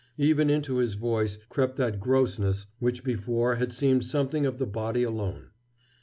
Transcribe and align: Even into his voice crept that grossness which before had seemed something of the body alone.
Even 0.17 0.49
into 0.49 0.77
his 0.77 0.95
voice 0.95 1.37
crept 1.47 1.77
that 1.77 1.99
grossness 1.99 2.65
which 2.79 3.03
before 3.03 3.57
had 3.57 3.71
seemed 3.71 4.03
something 4.03 4.47
of 4.47 4.57
the 4.57 4.65
body 4.65 5.03
alone. 5.03 5.51